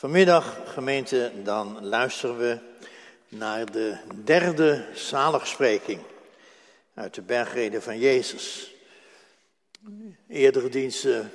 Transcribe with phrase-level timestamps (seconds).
[0.00, 2.58] Vanmiddag, gemeente, dan luisteren we
[3.28, 6.00] naar de derde zaligspreking
[6.94, 8.74] uit de bergreden van Jezus.
[10.28, 11.32] Eerdere diensten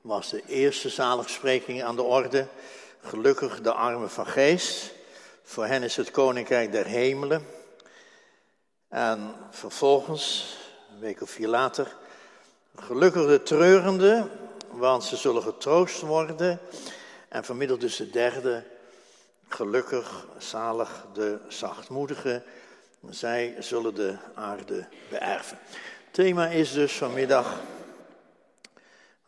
[0.00, 2.46] was de eerste zaligspreking aan de orde.
[3.00, 4.92] Gelukkig de armen van geest.
[5.42, 7.46] Voor hen is het koninkrijk der hemelen.
[8.88, 10.56] En vervolgens,
[10.94, 11.96] een week of vier later,
[12.76, 14.28] gelukkig de treurende,
[14.70, 16.60] want ze zullen getroost worden.
[17.34, 18.64] En vanmiddag dus de derde,
[19.48, 22.42] gelukkig, zalig, de zachtmoedige.
[23.10, 25.58] Zij zullen de aarde beërven.
[26.10, 27.60] Thema is dus vanmiddag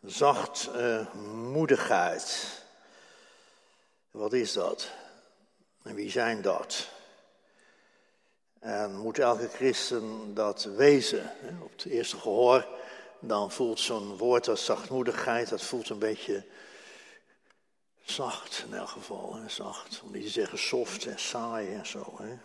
[0.01, 2.47] zachtmoedigheid.
[4.11, 4.91] Wat is dat?
[5.83, 6.89] En wie zijn dat?
[8.59, 11.31] En moet elke christen dat wezen?
[11.61, 12.67] Op het eerste gehoor,
[13.19, 16.45] dan voelt zo'n woord als zachtmoedigheid, dat voelt een beetje
[18.07, 20.01] Zacht in elk geval, zacht.
[20.03, 22.17] Om niet te zeggen soft en saai en zo.
[22.21, 22.37] Hè?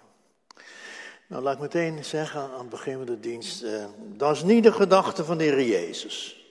[1.27, 4.63] Nou, laat ik meteen zeggen aan het begin van de dienst, eh, dat is niet
[4.63, 6.47] de gedachte van de Heer Jezus.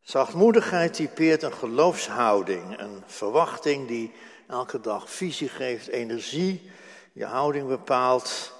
[0.00, 4.12] Zachtmoedigheid typeert een geloofshouding, een verwachting die
[4.46, 6.70] elke dag visie geeft, energie,
[7.12, 8.52] je houding bepaalt.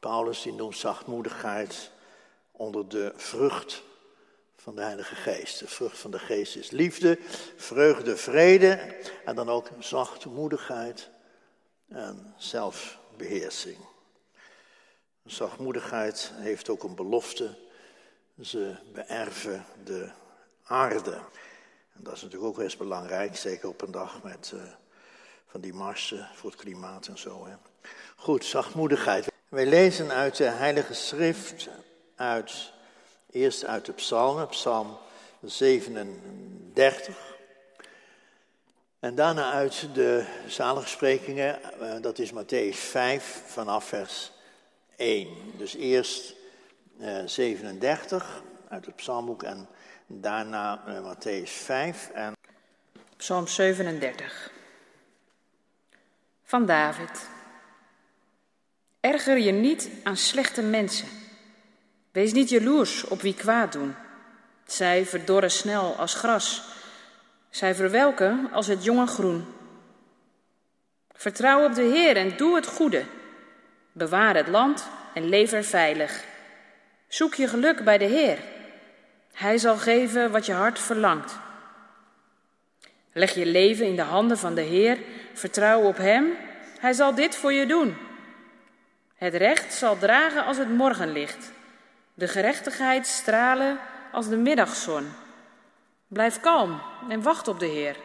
[0.00, 1.90] Paulus die noemt zachtmoedigheid
[2.52, 3.82] onder de vrucht
[4.68, 5.58] van de Heilige Geest.
[5.58, 7.18] De vrucht van de Geest is liefde,
[7.56, 11.10] vreugde, vrede en dan ook zachtmoedigheid
[11.88, 13.76] en zelfbeheersing.
[15.24, 17.58] Zachtmoedigheid heeft ook een belofte.
[18.40, 20.10] Ze beërven de
[20.64, 21.14] aarde.
[21.94, 24.62] En dat is natuurlijk ook best belangrijk, zeker op een dag met uh,
[25.46, 27.46] van die marsen voor het klimaat en zo.
[27.46, 27.54] Hè.
[28.16, 29.32] Goed, zachtmoedigheid.
[29.48, 31.68] Wij lezen uit de Heilige Schrift,
[32.16, 32.76] uit
[33.30, 34.98] Eerst uit de psalmen, psalm
[35.42, 37.36] 37.
[38.98, 44.32] En daarna uit de zaligsprekingen, eh, dat is Matthäus 5 vanaf vers
[44.96, 45.28] 1.
[45.56, 46.34] Dus eerst
[47.24, 49.68] 37 eh, uit het psalmboek en
[50.06, 52.10] daarna uh, Matthäus 5.
[52.10, 52.32] En...
[53.16, 54.52] Psalm 37
[56.42, 57.28] van David.
[59.00, 61.08] Erger je niet aan slechte mensen
[62.18, 63.94] Wees niet jaloers op wie kwaad doen.
[64.66, 66.62] Zij verdorren snel als gras.
[67.50, 69.46] Zij verwelken als het jonge groen.
[71.12, 73.04] Vertrouw op de Heer en doe het goede.
[73.92, 76.24] Bewaar het land en leef er veilig.
[77.08, 78.38] Zoek je geluk bij de Heer.
[79.32, 81.38] Hij zal geven wat je hart verlangt.
[83.12, 84.98] Leg je leven in de handen van de Heer.
[85.34, 86.36] Vertrouw op Hem.
[86.80, 87.96] Hij zal dit voor je doen.
[89.14, 91.56] Het recht zal dragen als het morgenlicht
[92.18, 93.78] de gerechtigheid stralen
[94.12, 95.12] als de middagzon.
[96.06, 97.96] Blijf kalm en wacht op de Heer.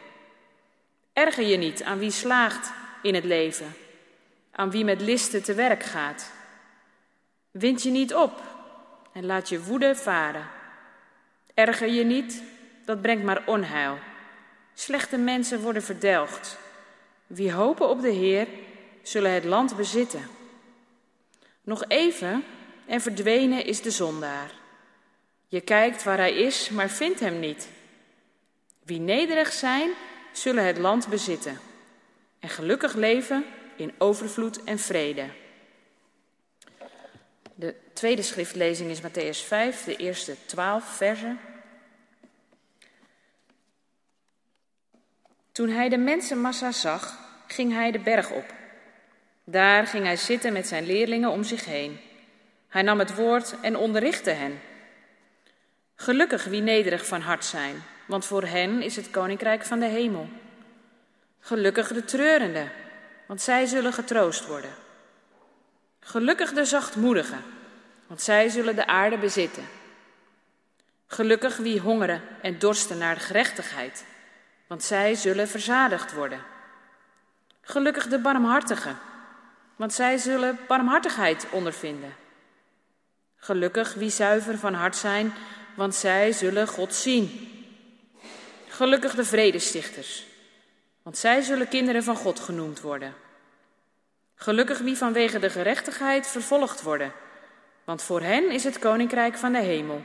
[1.14, 2.72] Erger je niet aan wie slaagt
[3.02, 3.76] in het leven,
[4.52, 6.32] aan wie met listen te werk gaat.
[7.52, 8.42] Wind je niet op
[9.14, 10.48] en laat je woede varen.
[11.54, 12.44] Erger je niet,
[12.86, 13.98] dat brengt maar onheil.
[14.74, 16.58] Slechte mensen worden verdelgd.
[17.28, 18.48] Wie hopen op de Heer,
[19.02, 20.28] zullen het land bezitten.
[21.62, 22.44] Nog even
[22.86, 24.52] en verdwenen is de zondaar.
[25.48, 27.68] Je kijkt waar hij is, maar vindt hem niet.
[28.84, 29.92] Wie nederig zijn,
[30.32, 31.60] zullen het land bezitten
[32.40, 33.46] en gelukkig leven
[33.76, 35.26] in overvloed en vrede.
[37.56, 41.40] De tweede schriftlezing is Matthäus 5, de eerste twaalf versen.
[45.52, 48.54] Toen hij de mensenmassa zag, ging hij de berg op.
[49.44, 52.00] Daar ging hij zitten met zijn leerlingen om zich heen.
[52.74, 54.62] Hij nam het woord en onderrichtte hen.
[55.96, 60.30] Gelukkig wie nederig van hart zijn, want voor hen is het koninkrijk van de hemel.
[61.40, 62.72] Gelukkig de treurenden,
[63.26, 64.70] want zij zullen getroost worden.
[66.00, 67.44] Gelukkig de zachtmoedigen,
[68.08, 69.64] want zij zullen de aarde bezitten.
[71.08, 74.06] Gelukkig wie hongeren en dorsten naar de gerechtigheid,
[74.68, 76.42] want zij zullen verzadigd worden.
[77.62, 78.98] Gelukkig de barmhartigen,
[79.76, 82.22] want zij zullen barmhartigheid ondervinden.
[83.44, 85.34] Gelukkig wie zuiver van hart zijn,
[85.76, 87.50] want zij zullen God zien.
[88.68, 90.26] Gelukkig de vredestichters,
[91.02, 93.14] want zij zullen kinderen van God genoemd worden.
[94.36, 97.12] Gelukkig wie vanwege de gerechtigheid vervolgd worden,
[97.84, 100.04] want voor hen is het koninkrijk van de hemel.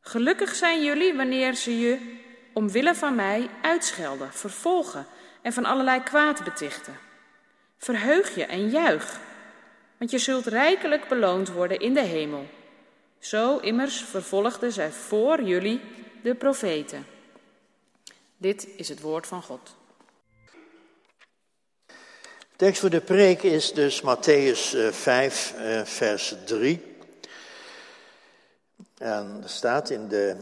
[0.00, 2.20] Gelukkig zijn jullie wanneer ze je
[2.52, 5.06] omwille van mij uitschelden, vervolgen
[5.42, 6.98] en van allerlei kwaad betichten.
[7.78, 9.18] Verheug je en juich
[9.98, 12.46] want je zult rijkelijk beloond worden in de hemel.
[13.18, 15.80] Zo immers vervolgden zij voor jullie
[16.22, 17.06] de profeten.
[18.36, 19.74] Dit is het woord van God.
[22.56, 26.94] De tekst voor de preek is dus Matthäus 5, eh, vers 3.
[28.98, 30.36] En er staat in de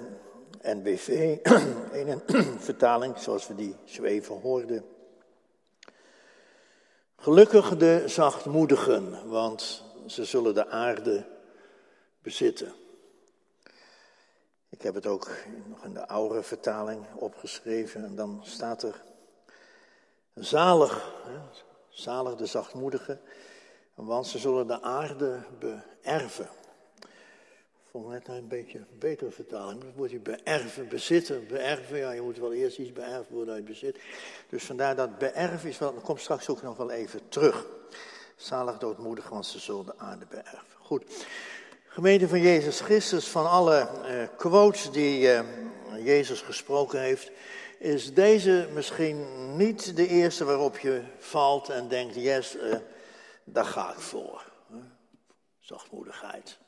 [0.62, 1.36] NBV,
[1.92, 2.22] een
[2.58, 4.93] vertaling zoals we die zo even hoorden.
[7.24, 11.26] Gelukkig de zachtmoedigen, want ze zullen de aarde
[12.22, 12.72] bezitten.
[14.68, 15.30] Ik heb het ook
[15.66, 19.02] nog in de oude vertaling opgeschreven en dan staat er
[20.34, 21.14] zalig,
[21.88, 23.20] zalig de zachtmoedigen,
[23.94, 26.48] want ze zullen de aarde beërven.
[27.94, 29.82] Vond net een beetje een betere vertaling.
[29.96, 31.98] Moet je beërven, bezitten, beërven.
[31.98, 33.98] Ja, je moet wel eerst iets beërven worden uit bezit.
[34.48, 37.66] Dus vandaar dat beërven is wel, dat komt straks ook nog wel even terug.
[38.36, 40.78] Zalig doodmoedig, want ze zullen de aarde beërven.
[40.78, 41.26] Goed.
[41.86, 45.40] Gemeente van Jezus Christus, van alle uh, quotes die uh,
[46.04, 47.30] Jezus gesproken heeft,
[47.78, 49.26] is deze misschien
[49.56, 52.74] niet de eerste waarop je valt en denkt, yes, uh,
[53.44, 54.50] daar ga ik voor.
[55.60, 56.62] Zachtmoedigheid.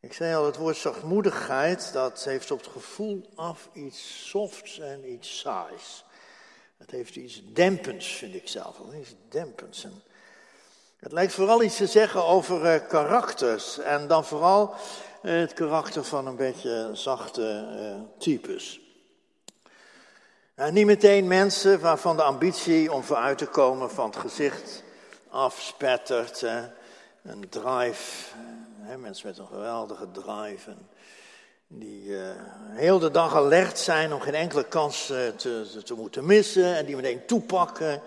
[0.00, 5.12] Ik zei al, het woord zachtmoedigheid, dat heeft op het gevoel af iets softs en
[5.12, 6.04] iets saais.
[6.78, 8.76] Het heeft iets dempends, vind ik zelf.
[9.00, 9.84] Iets dempends.
[9.84, 10.02] En
[10.98, 13.78] het lijkt vooral iets te zeggen over uh, karakters.
[13.78, 14.74] En dan vooral
[15.22, 18.80] uh, het karakter van een beetje zachte uh, types.
[20.70, 24.82] niet meteen mensen waarvan de ambitie om vooruit te komen van het gezicht
[25.28, 26.42] afspettert.
[27.22, 28.34] een drive,
[28.98, 30.70] mensen met een geweldige drive.
[30.70, 30.88] En
[31.66, 32.16] die
[32.70, 36.76] heel de dag alert zijn om geen enkele kans te, te, te moeten missen.
[36.76, 38.02] En die meteen toepakken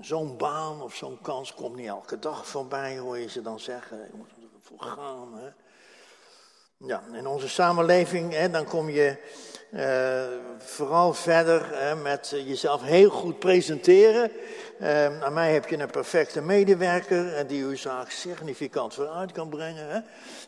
[0.00, 3.96] zo'n baan of zo'n kans komt niet elke dag voorbij, hoor je ze dan zeggen.
[3.96, 4.28] Je moet
[4.60, 5.34] ervoor gaan.
[5.34, 5.48] Hè.
[6.86, 9.16] Ja, in onze samenleving, hè, dan kom je
[9.70, 10.24] uh,
[10.58, 14.30] vooral verder hè, met jezelf heel goed presenteren.
[14.80, 19.48] Uh, aan mij heb je een perfecte medewerker en die uw zaak significant vooruit kan
[19.48, 19.88] brengen.
[19.88, 20.00] Hè.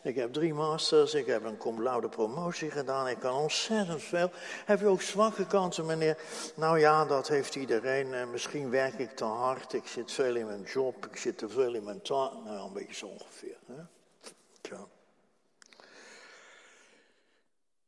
[0.09, 4.31] Ik heb drie masters, ik heb een cum laude promotie gedaan, ik kan ontzettend veel.
[4.65, 6.17] Heb je ook zwakke kanten, meneer?
[6.55, 8.07] Nou ja, dat heeft iedereen.
[8.07, 11.49] Uh, misschien werk ik te hard, ik zit veel in mijn job, ik zit te
[11.49, 12.31] veel in mijn taak.
[12.45, 13.57] Nou, een beetje zo ongeveer.
[13.65, 13.81] Hè.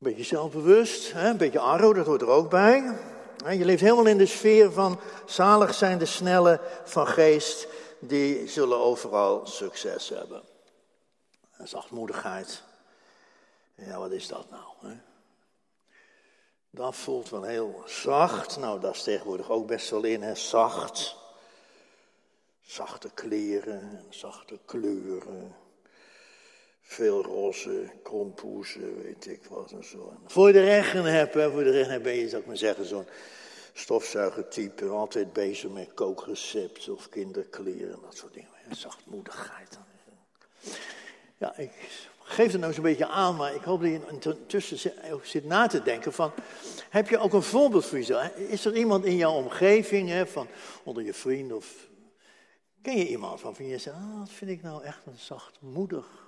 [0.06, 1.30] Een beetje zelfbewust, hè?
[1.30, 2.98] een beetje arro, dat hoort er ook bij.
[3.38, 7.68] Je leeft helemaal in de sfeer van zalig zijn de snelle van geest,
[8.00, 10.42] die zullen overal succes hebben.
[11.51, 12.63] En zachtmoedigheid,
[13.75, 14.63] ja wat is dat nou?
[14.82, 14.98] Hè?
[16.70, 20.36] Dat voelt wel heel zacht, nou dat is tegenwoordig ook best wel in, hè?
[20.36, 21.15] zacht.
[22.62, 25.56] Zachte kleren, zachte kleuren.
[26.88, 30.13] Veel roze, krompoezen, weet ik wat en zo.
[30.25, 33.08] voor de regen heb, voor de regen ben je, zou ik maar zeggen, zo'n
[33.74, 34.88] stofzuigertype.
[34.88, 38.50] Altijd bezig met kookrecepten of kinderkleren, dat soort dingen.
[38.70, 39.80] Zachtmoedigheid.
[41.38, 41.72] Ja, ik
[42.20, 44.92] geef het nou zo'n beetje aan, maar ik hoop dat je intussen
[45.24, 46.32] zit na te denken van...
[46.89, 48.36] Heb je ook een voorbeeld voor jezelf?
[48.36, 50.48] Is er iemand in jouw omgeving, hè, van
[50.84, 51.88] onder je vrienden of...
[52.82, 56.25] Ken je iemand van je zegt, ah, dat vind ik nou echt een zachtmoedig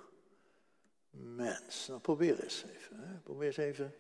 [1.21, 1.88] mens.
[1.88, 3.21] Nou, probeer eens even.
[3.24, 3.93] Probeer eens even.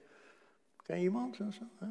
[0.83, 1.37] Ken je iemand?
[1.37, 1.87] Hè?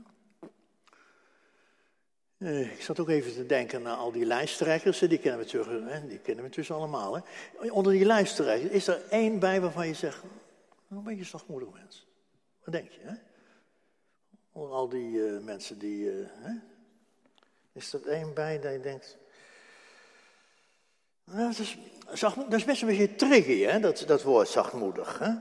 [2.38, 5.66] Eh, ik zat ook even te denken naar al die lijsttrekkers, die kennen we terug,
[5.66, 6.06] hè?
[6.06, 7.14] die kennen we tussen allemaal.
[7.14, 7.22] Hè?
[7.70, 10.32] Onder die lijsttrekkers, is er één bij waarvan je zegt, nou,
[10.88, 12.06] een beetje zachtmoedig mens.
[12.64, 13.00] Wat denk je?
[13.00, 13.14] Hè?
[14.52, 16.52] Onder al die uh, mensen die, uh, hè?
[17.72, 19.18] is er één bij dat je denkt,
[21.34, 21.76] dat, is,
[22.20, 23.80] dat, is, best een beetje tricky, hè?
[23.80, 25.18] Dat, dat woord zachtmoedig.
[25.18, 25.32] Hè?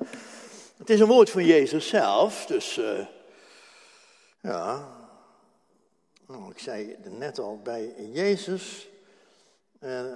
[0.78, 3.06] Het is een woord van Jezus zelf, dus uh,
[4.42, 4.88] ja.
[6.28, 8.88] Nou, ik zei net al bij Jezus.
[9.80, 10.12] Uh,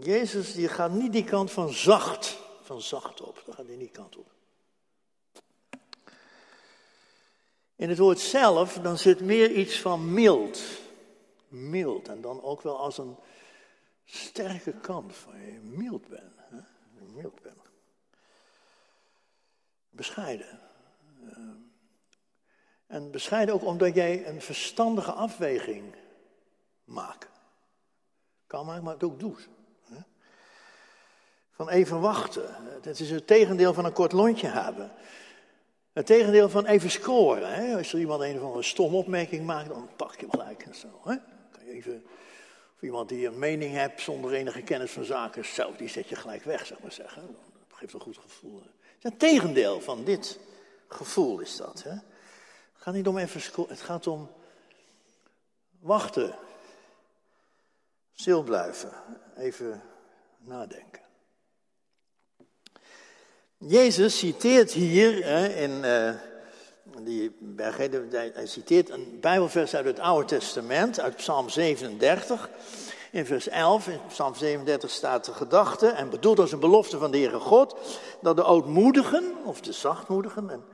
[0.00, 3.42] Jezus die gaat niet die kant van zacht, van zacht op.
[3.46, 4.30] Daar gaat hij niet kant op.
[7.76, 10.60] In het woord zelf, dan zit meer iets van mild.
[11.48, 12.08] Mild.
[12.08, 13.16] En dan ook wel als een
[14.12, 16.36] sterke kant van je mild bent.
[16.36, 16.58] Hè?
[17.14, 17.62] Mild bent.
[19.90, 20.60] Bescheiden.
[21.22, 21.38] Uh,
[22.86, 25.94] en bescheiden ook omdat jij een verstandige afweging
[26.84, 27.28] maakt.
[28.46, 29.48] Kan maken, maar het ook doet.
[29.82, 29.98] Hè?
[31.50, 32.54] Van even wachten.
[32.82, 34.92] Het is het tegendeel van een kort lontje hebben.
[35.92, 37.54] Het tegendeel van even scoren.
[37.54, 37.76] Hè?
[37.76, 40.74] Als er iemand een of andere stom opmerking maakt, dan pak je hem gelijk en
[40.74, 41.00] zo.
[41.04, 41.14] Hè?
[41.14, 42.06] Dan kan je even
[42.82, 46.44] iemand die een mening hebt zonder enige kennis van zaken, zo, die zet je gelijk
[46.44, 47.36] weg, zeg maar zeggen.
[47.68, 48.62] Dat geeft een goed gevoel.
[49.00, 50.38] Het tegendeel van dit
[50.88, 51.82] gevoel is dat.
[51.82, 51.90] Hè?
[51.90, 54.30] Het gaat niet om even het gaat om
[55.80, 56.34] wachten.
[58.12, 58.92] Stil blijven.
[59.36, 59.82] Even
[60.38, 61.02] nadenken.
[63.56, 66.31] Jezus citeert hier hè, in uh,
[67.00, 72.50] die bergreden, hij citeert een Bijbelvers uit het Oude Testament, uit Psalm 37.
[73.10, 77.10] In vers 11, in Psalm 37 staat de gedachte, en bedoeld als een belofte van
[77.10, 77.76] de Heere God,
[78.20, 80.64] dat de ootmoedigen, of de zachtmoedigen, en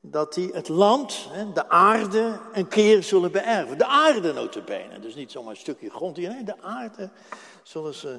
[0.00, 3.78] dat die het land, de aarde, een keer zullen beërven.
[3.78, 7.10] De aarde notabene, dus niet zomaar een stukje grond hier, nee, de aarde
[7.62, 8.18] zullen ze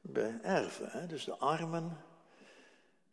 [0.00, 1.08] beërven.
[1.08, 1.96] Dus de armen,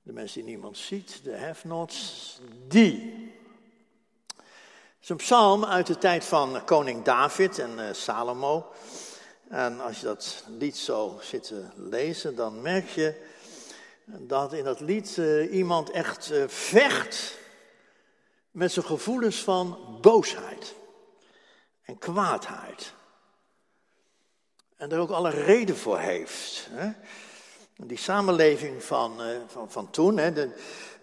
[0.04, 3.32] de mensen die niemand ziet, de have-nots, die.
[4.36, 8.72] Het is een psalm uit de tijd van koning David en uh, Salomo.
[9.50, 13.22] En als je dat lied zo zit te lezen, dan merk je
[14.06, 17.38] dat in dat lied uh, iemand echt uh, vecht
[18.52, 20.76] met zijn gevoelens van boosheid
[21.82, 22.94] en kwaadheid.
[24.76, 26.68] En er ook alle reden voor heeft.
[26.70, 26.92] Hè?
[27.78, 30.50] Die samenleving van, uh, van, van toen, hè, de,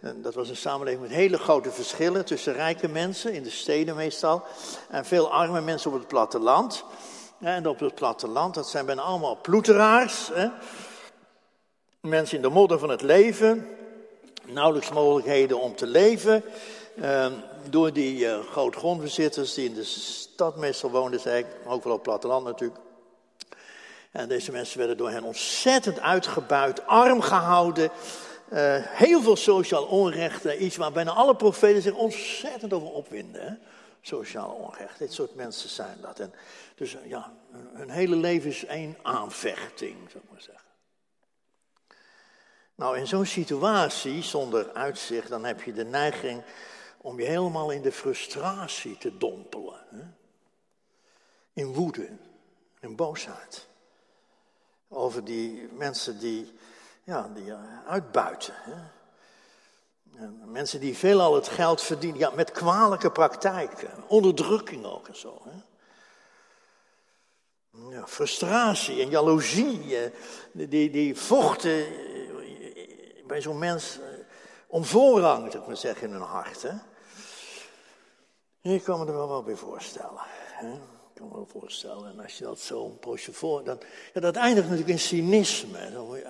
[0.01, 4.43] dat was een samenleving met hele grote verschillen tussen rijke mensen, in de steden meestal,
[4.89, 6.85] en veel arme mensen op het platteland.
[7.39, 10.31] En op het platteland, dat zijn bijna allemaal ploeteraars.
[10.33, 10.49] Hè?
[12.01, 13.69] Mensen in de modder van het leven,
[14.47, 16.45] nauwelijks mogelijkheden om te leven.
[16.95, 17.27] Uh,
[17.71, 21.99] door die uh, grootgrondbezitters die in de stad meestal woonden, zei ik, ook wel op
[21.99, 22.81] het platteland natuurlijk.
[24.11, 27.91] En deze mensen werden door hen ontzettend uitgebuit, arm gehouden.
[28.53, 33.61] Uh, heel veel sociaal onrecht, iets waar bijna alle profeten zich ontzettend over opwinden.
[34.01, 36.21] Sociaal onrecht, dit soort mensen zijn dat.
[36.21, 36.35] En
[36.75, 37.33] dus ja,
[37.73, 40.69] hun hele leven is één aanvechting, zou ik maar zeggen.
[42.75, 46.43] Nou, in zo'n situatie, zonder uitzicht, dan heb je de neiging
[46.97, 49.81] om je helemaal in de frustratie te dompelen.
[49.91, 50.03] Hè?
[51.53, 52.09] In woede,
[52.81, 53.69] in boosheid.
[54.93, 56.53] Over die mensen die,
[57.05, 57.53] ja, die
[57.87, 58.55] uitbuiten.
[58.57, 58.75] Hè?
[60.17, 65.43] En mensen die veelal het geld verdienen, ja, met kwalijke praktijken, onderdrukking ook en zo.
[65.45, 65.63] Hè?
[67.91, 70.11] Ja, frustratie en jaloezie, eh,
[70.53, 74.07] die, die vochten eh, bij zo'n mens eh,
[74.67, 76.63] om voorrang, zou ik maar zeggen, in hun hart.
[76.63, 76.75] Hè?
[78.73, 80.23] Ik kan me er wel wat bij voorstellen.
[80.53, 80.79] Hè?
[81.21, 82.13] Kan me wel voorstellen.
[82.13, 83.65] En als je dat zo een poosje voor...
[83.65, 83.79] Dan,
[84.15, 85.91] ja, dat eindigt natuurlijk in cynisme.
[85.93, 86.21] Dan.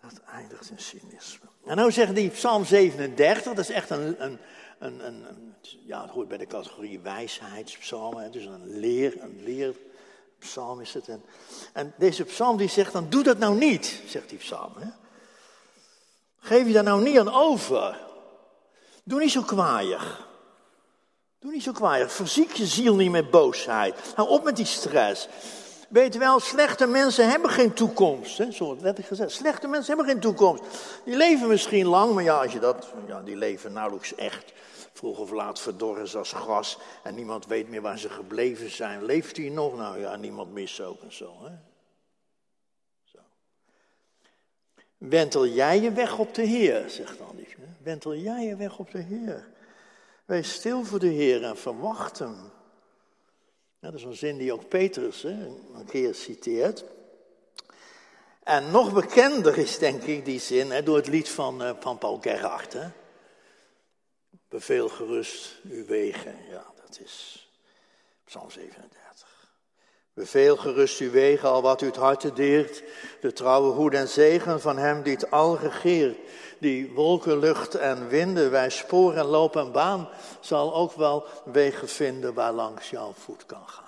[0.00, 1.46] Dat eindigt in cynisme.
[1.64, 4.38] En nou zeggen die Psalm 37, dat is echt een, een,
[4.78, 5.54] een, een,
[5.86, 8.16] ja, het hoort bij de categorie wijsheidspsalm.
[8.16, 11.08] Het is een leer, een leerpsalm is het.
[11.08, 11.24] En,
[11.72, 14.72] en deze psalm die zegt dan, doe dat nou niet, zegt die psalm.
[14.78, 14.88] Hè?
[16.38, 18.00] Geef je daar nou niet aan over.
[19.04, 20.25] Doe niet zo kwaaiig.
[21.38, 22.12] Doe niet zo kwaaiig.
[22.12, 24.12] Verziek je ziel niet met boosheid.
[24.14, 25.28] Hou op met die stress.
[25.88, 28.38] Weet wel, slechte mensen hebben geen toekomst.
[28.38, 28.50] Hè?
[28.52, 29.30] Zo werd ik gezegd.
[29.30, 30.62] Slechte mensen hebben geen toekomst.
[31.04, 34.52] Die leven misschien lang, maar ja, als je dat, ja, die leven nauwelijks echt.
[34.92, 39.04] Vroeg of laat verdorren ze als gras en niemand weet meer waar ze gebleven zijn.
[39.04, 39.76] Leeft hij nog?
[39.76, 41.34] Nou ja, niemand mist ook en zo.
[41.42, 41.50] Hè?
[43.04, 43.18] zo.
[44.98, 47.44] Wentel jij je weg op de Heer, zegt dan.
[47.82, 49.48] Wentel jij je weg op de Heer.
[50.26, 52.36] Wees stil voor de Heer en verwacht hem.
[53.80, 56.84] dat is een zin die ook Petrus hè, een keer citeert.
[58.42, 61.98] En nog bekender is denk ik die zin hè, door het lied van, uh, van
[61.98, 62.72] Paul Gerhardt.
[62.72, 62.88] Hè.
[64.48, 66.36] Beveel gerust uw wegen.
[66.50, 67.46] Ja, dat is
[68.24, 69.50] Psalm 37.
[70.14, 72.82] Beveel gerust uw wegen, al wat u het harte deert.
[73.20, 76.18] De trouwe hoed en zegen van hem die het al regeert.
[76.58, 80.08] Die wolken, lucht en winden, wij spoor en loop en baan,
[80.40, 83.84] zal ook wel wegen vinden waar langs jouw voet kan gaan.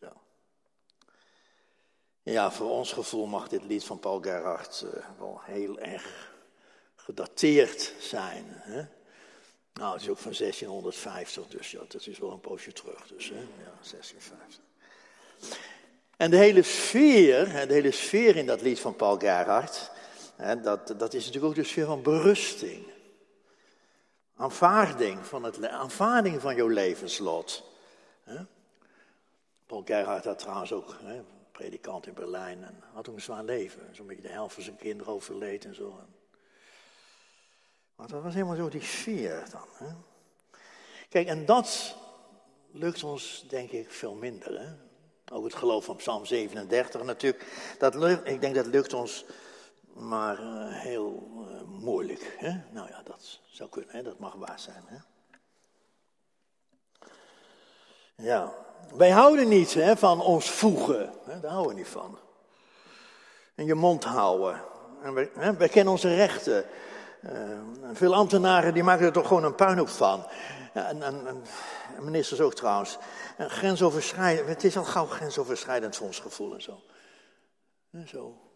[0.00, 0.12] Ja,
[2.22, 6.32] ja voor ons gevoel mag dit lied van Paul Gerhardt uh, wel heel erg
[6.96, 8.44] gedateerd zijn.
[8.48, 8.82] Hè?
[9.72, 13.06] Nou, het is ook van 1650, dus ja, dat is wel een poosje terug.
[13.06, 13.38] Dus, hè?
[13.38, 14.60] Ja, 1650.
[16.16, 19.90] En de hele sfeer, de hele sfeer in dat lied van Paul Gerhardt,
[20.62, 22.86] dat, dat is natuurlijk ook de sfeer van berusting.
[24.36, 27.70] Aanvaarding van, het, aanvaarding van jouw levenslot.
[29.66, 30.96] Paul Gerhardt had trouwens ook,
[31.52, 33.88] predikant in Berlijn, en had ook een zwaar leven.
[33.92, 36.00] Zo'n beetje de helft van zijn kinderen overleed en zo.
[37.96, 39.94] Maar dat was helemaal zo die sfeer dan.
[41.08, 41.96] Kijk, en dat
[42.70, 44.76] lukt ons denk ik veel minder.
[45.32, 47.74] Ook het geloof van Psalm 37 natuurlijk.
[47.78, 49.24] Dat lukt, ik denk dat lukt ons
[49.94, 52.36] maar uh, heel uh, moeilijk.
[52.38, 52.60] Hè?
[52.70, 54.02] Nou ja, dat zou kunnen, hè?
[54.02, 54.84] dat mag waar zijn.
[54.86, 54.96] Hè?
[58.16, 58.52] Ja,
[58.94, 61.12] wij houden niet hè, van ons voegen.
[61.24, 61.40] Hè?
[61.40, 62.18] Daar houden we niet van.
[63.54, 64.60] En je mond houden.
[65.02, 66.64] En wij, hè, kennen onze rechten.
[67.22, 67.32] Uh,
[67.92, 70.26] veel ambtenaren die maken er toch gewoon een puinhoop van.
[70.72, 71.44] En, en,
[72.00, 72.98] ministers ook trouwens.
[73.36, 76.82] En grensoverschrijdend, het is al gauw grensoverschrijdend voor ons gevoel en zo.
[77.90, 78.51] En zo.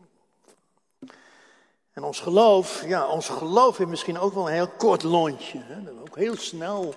[1.96, 5.58] En ons geloof, ja, ons geloof heeft misschien ook wel een heel kort lontje.
[5.62, 5.82] Hè?
[5.82, 6.94] Dat we ook heel snel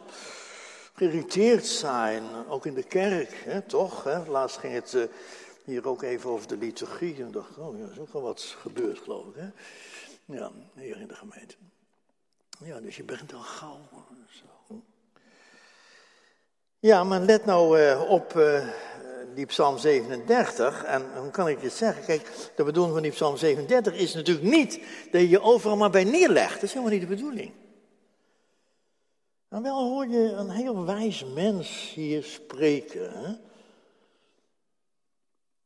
[0.94, 4.04] geïrriteerd zijn, ook in de kerk, hè, toch?
[4.04, 4.26] Hè?
[4.26, 5.04] Laatst ging het uh,
[5.63, 7.23] hier ook even over de liturgie.
[7.23, 9.36] En dacht, oh ja, is ook wel wat gebeurd, geloof ik.
[9.36, 9.47] Hè?
[10.26, 11.56] Ja, hier in de gemeente.
[12.63, 13.80] Ja, dus je bent al gauw.
[14.30, 14.82] Zo.
[16.80, 18.67] Ja, maar let nou uh, op uh,
[19.36, 20.84] die Psalm 37.
[20.84, 22.06] En hoe kan ik je zeggen?
[22.06, 24.80] Kijk, de bedoeling van die Psalm 37 is natuurlijk niet
[25.12, 26.54] dat je je overal maar bij neerlegt.
[26.54, 27.52] Dat is helemaal niet de bedoeling.
[29.48, 33.12] Maar wel hoor je een heel wijs mens hier spreken.
[33.12, 33.28] Hè?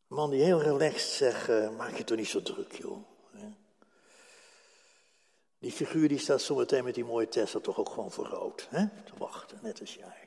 [0.08, 2.98] Een man die heel relaxed zegt, uh, maak je toch niet zo druk joh.
[5.64, 8.68] Die figuur die staat zometeen met die mooie Tesla toch ook gewoon voor rood.
[8.70, 8.88] Hè?
[8.88, 10.23] Te wachten, net als jij.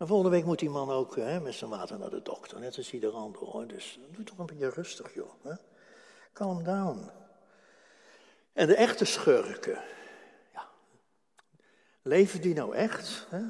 [0.00, 2.60] En volgende week moet die man ook hè, met zijn water naar de dokter.
[2.60, 3.66] Net als ieder ander hoor.
[3.66, 5.32] Dus doe toch een beetje rustig joh.
[5.42, 5.52] Hè?
[6.32, 7.10] Calm down.
[8.52, 9.82] En de echte schurken.
[10.52, 10.68] Ja.
[12.02, 13.26] Leven die nou echt?
[13.28, 13.40] Hè?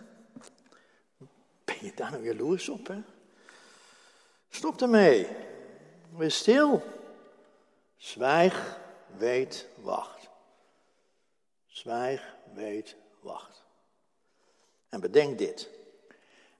[1.64, 2.86] Ben je daar nou jaloers op?
[2.86, 3.00] Hè?
[4.48, 5.28] Stop ermee.
[6.16, 6.82] Wees stil.
[7.96, 8.78] Zwijg
[9.16, 10.28] weet, wacht.
[11.66, 13.64] Zwijg, weet, wacht.
[14.88, 15.78] En bedenk dit.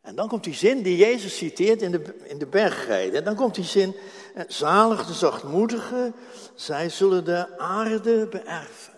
[0.01, 3.11] En dan komt die zin die Jezus citeert in de, in de.
[3.13, 3.97] En dan komt die zin,
[4.35, 6.15] eh, zalig de zachtmoedigen,
[6.55, 8.95] zij zullen de aarde beërven.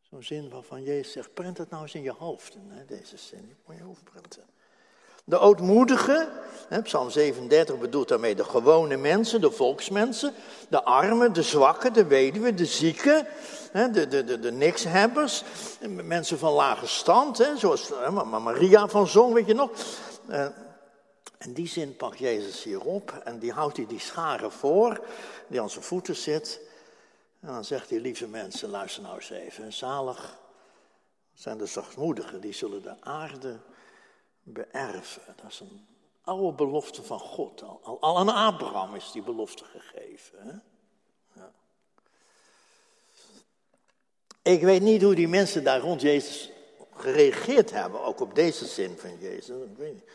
[0.00, 3.40] Zo'n zin waarvan Jezus zegt, prent het nou eens in je hoofd, hè, deze zin.
[3.46, 4.44] Die moet je hoofd printen.
[5.24, 6.28] De ootmoedigen,
[6.82, 10.34] Psalm 37 bedoelt daarmee de gewone mensen, de volksmensen,
[10.68, 13.26] de armen, de zwakken, de weduwen, de zieken,
[13.72, 15.42] de, de, de, de nikshebbers,
[15.88, 17.92] mensen van lage stand, zoals
[18.24, 19.70] Maria van Zong, weet je nog.
[20.28, 20.46] Eh,
[21.38, 25.00] en die zin pakt Jezus hier op en die houdt hij die scharen voor,
[25.46, 26.60] die aan zijn voeten zit.
[27.40, 30.38] En dan zegt hij, lieve mensen, luister nou eens even, zalig
[31.34, 33.56] zijn de zachtmoedigen, die zullen de aarde
[34.44, 35.34] beërven.
[35.42, 35.86] Dat is een
[36.24, 37.62] oude belofte van God.
[37.62, 40.38] Al, al aan Abraham is die belofte gegeven.
[40.38, 40.52] Hè?
[41.40, 41.52] Ja.
[44.42, 46.50] Ik weet niet hoe die mensen daar rond Jezus
[46.96, 49.56] gereageerd hebben, ook op deze zin van Jezus.
[49.56, 50.10] Ik, weet niet.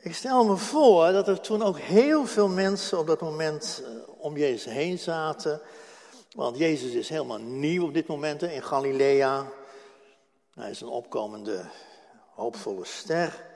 [0.00, 3.90] ik stel me voor dat er toen ook heel veel mensen op dat moment eh,
[4.18, 5.60] om Jezus heen zaten.
[6.34, 9.46] Want Jezus is helemaal nieuw op dit moment in Galilea.
[10.54, 11.64] Hij is een opkomende
[12.38, 13.46] hoopvolle ster.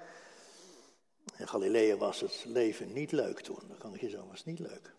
[1.37, 4.59] In Galilea was het leven niet leuk toen, dat kan ik je zo, was niet
[4.59, 4.95] leuk.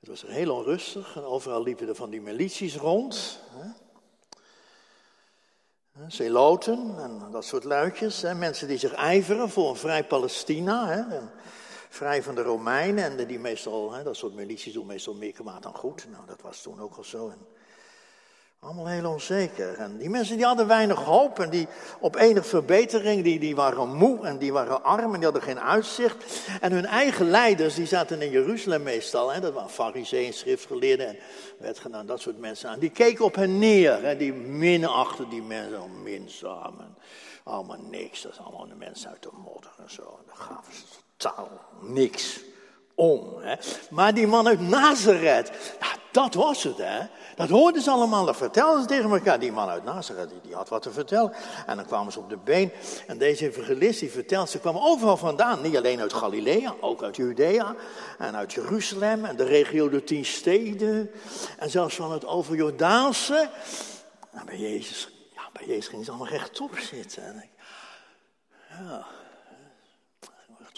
[0.00, 3.40] Het was heel onrustig en overal liepen er van die milities rond.
[3.50, 3.70] Hè.
[6.08, 8.22] Zeloten en dat soort luidjes.
[8.22, 8.34] Hè.
[8.34, 10.88] Mensen die zich ijveren voor een vrij Palestina.
[10.88, 11.18] Hè.
[11.88, 13.18] vrij van de Romeinen.
[13.18, 16.06] En die meestal, hè, dat soort milities doen meestal meer kwaad dan goed.
[16.10, 17.32] Nou, dat was toen ook al zo.
[18.60, 19.74] Allemaal heel onzeker.
[19.74, 21.68] En die mensen die hadden weinig hoop en die
[22.00, 25.60] op enige verbetering, die, die waren moe en die waren arm en die hadden geen
[25.60, 26.48] uitzicht.
[26.60, 31.16] En hun eigen leiders, die zaten in Jeruzalem meestal, hè, dat waren fariseeën, schriftgeleerden en
[31.58, 32.78] wetgenomen, dat soort mensen aan.
[32.78, 36.96] Die keken op hen neer, hè, die minachten die mensen, al minzaam en
[37.44, 38.22] allemaal niks.
[38.22, 40.02] Dat zijn allemaal de mensen uit de modder en zo.
[40.02, 40.82] En daar gaven ze
[41.16, 41.48] totaal
[41.80, 42.40] niks
[42.96, 43.34] om.
[43.38, 43.54] Hè.
[43.90, 45.50] Maar die man uit Nazareth,
[46.16, 47.06] dat was het, hè.
[47.36, 49.38] Dat hoorden ze allemaal, dat vertelden ze tegen elkaar.
[49.38, 51.32] Die man uit Nazareth, die, had wat te vertellen.
[51.66, 52.72] En dan kwamen ze op de been.
[53.06, 55.62] En deze evangelist, die vertelt, ze kwamen overal vandaan.
[55.62, 57.74] Niet alleen uit Galilea, ook uit Judea.
[58.18, 61.10] En uit Jeruzalem en de regio de tien steden.
[61.58, 63.48] En zelfs van het overjordaanse.
[64.32, 67.24] Nou, bij Jezus, ja, bij Jezus gingen ze allemaal rechtop zitten.
[67.24, 67.44] En
[68.68, 69.06] ja,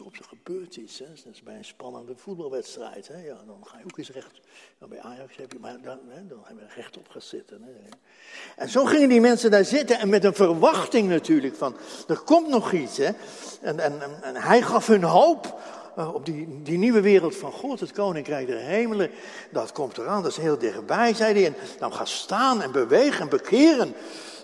[0.00, 0.98] op, er gebeurt iets.
[0.98, 1.06] Hè.
[1.24, 3.08] Dat is bij een spannende voetbalwedstrijd.
[3.08, 3.24] Hè.
[3.24, 4.40] Ja, dan ga je ook eens recht.
[4.78, 7.62] bij Ajax heb je, maar dan, hè, dan heb je rechtop gaan zitten.
[7.62, 7.70] Hè.
[8.56, 11.76] En zo gingen die mensen daar zitten en met een verwachting natuurlijk van,
[12.08, 12.96] er komt nog iets.
[12.96, 13.10] Hè.
[13.60, 15.60] En, en, en hij gaf hun hoop
[15.98, 19.10] uh, op die, die nieuwe wereld van God, het koninkrijk der hemelen.
[19.50, 21.46] Dat komt eraan, dat is heel dichtbij, zei hij.
[21.46, 23.94] En dan ga staan en bewegen en bekeren.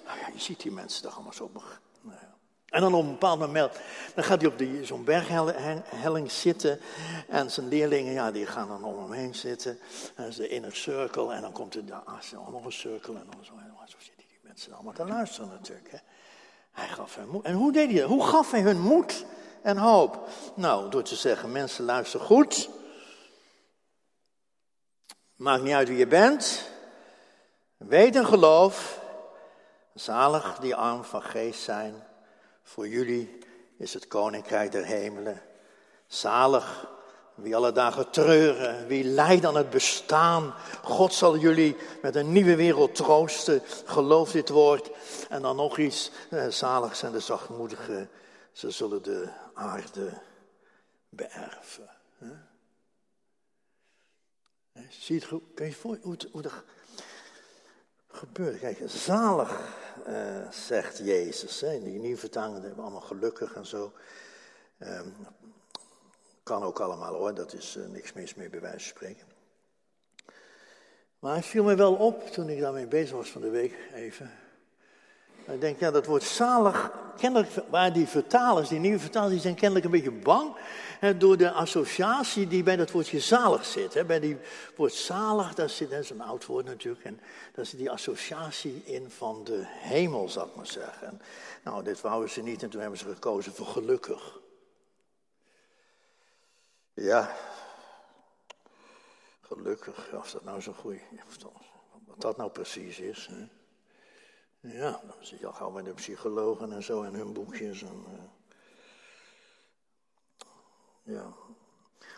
[0.07, 1.51] Nou ja, je ziet die mensen toch allemaal zo.
[1.53, 2.35] Nou ja.
[2.75, 3.73] En dan op een bepaald moment,
[4.15, 6.81] dan gaat hij op zo'n berghelling zitten.
[7.29, 9.79] En zijn leerlingen, ja, die gaan dan om hem heen zitten.
[10.17, 11.33] Dat is de inner circle.
[11.33, 13.15] En dan komt er daar nog een cirkel.
[13.15, 15.91] En dan zo, en zo zitten die mensen allemaal te luisteren natuurlijk.
[15.91, 15.99] Hè.
[16.73, 17.45] Hij gaf hen moed.
[17.45, 18.09] En hoe deed hij dat?
[18.09, 19.25] Hoe gaf hij hun moed
[19.63, 20.29] en hoop?
[20.55, 22.71] Nou, door te zeggen, mensen luister goed.
[25.37, 26.71] Maakt niet uit wie je bent.
[27.77, 29.01] Weet en geloof.
[29.95, 32.13] Zalig die arm van geest zijn
[32.64, 33.38] voor jullie
[33.77, 35.42] is het koninkrijk der hemelen.
[36.07, 36.92] Zalig
[37.35, 40.55] wie alle dagen treuren, wie lijdt aan het bestaan.
[40.83, 43.62] God zal jullie met een nieuwe wereld troosten.
[43.85, 44.90] Geloof dit woord.
[45.29, 46.11] En dan nog iets.
[46.31, 48.11] Eh, zalig zijn de zachtmoedigen.
[48.53, 50.20] Ze zullen de aarde
[51.09, 51.88] beërven.
[54.88, 56.53] Zie je het, kun je voor, hoe, hoe dat
[58.09, 58.59] gebeurt?
[58.59, 59.61] Kijk, zalig
[60.09, 61.61] uh, zegt Jezus.
[61.61, 61.73] Hè.
[61.73, 63.93] In die nieuwe vertalingen hebben allemaal gelukkig en zo.
[64.79, 65.14] Um,
[66.43, 69.27] kan ook allemaal hoor, dat is uh, niks mis mee bij wijze van spreken.
[71.19, 74.31] Maar het viel me wel op toen ik daarmee bezig was van de week even.
[75.46, 79.54] Ik denk, ja, dat woord zalig, kennelijk waar die vertalers, die nieuwe vertalers, die zijn
[79.54, 80.57] kennelijk een beetje bang
[80.98, 83.94] hè, door de associatie die bij dat woordje zalig zit.
[83.94, 84.04] Hè.
[84.04, 84.37] Bij die
[84.76, 87.20] woord zalig, zit, dat is een oud woord natuurlijk, en
[87.54, 91.20] daar zit die associatie in van de hemel, zal ik maar zeggen.
[91.64, 94.38] nou, dit wouden ze niet en toen hebben ze gekozen voor gelukkig.
[96.94, 97.37] Ja,
[99.40, 100.98] gelukkig, of dat nou zo goed,
[102.07, 103.28] wat dat nou precies is.
[103.30, 103.63] Hè.
[104.66, 107.83] Ja, dan zit je al gauw met de psychologen en zo en hun boekjes.
[107.83, 108.22] En, uh,
[111.03, 111.33] ja.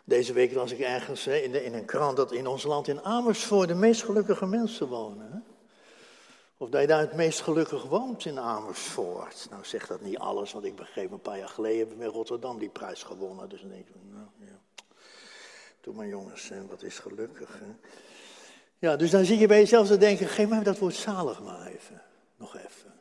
[0.04, 2.88] Deze week las ik ergens hè, in, de, in, een krant dat in ons land
[2.88, 5.44] in Amersfoort de meest gelukkige mensen wonen.
[6.56, 9.46] Of dat je daar het meest gelukkig woont in Amersfoort.
[9.50, 12.10] Nou zegt dat niet alles, want ik begreep een paar jaar geleden hebben we in
[12.10, 13.48] Rotterdam die prijs gewonnen.
[13.48, 14.60] Dus dan denk ik, nou ja,
[15.80, 17.58] doe maar jongens, hè, wat is gelukkig.
[17.58, 17.74] Hè?
[18.78, 21.66] Ja, dus dan zie je bij jezelf te denken, geef mij dat woord zalig maar
[21.66, 22.05] even
[22.36, 22.94] nog even.